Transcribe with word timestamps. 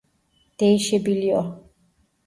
Değişebiliyor 0.59 1.61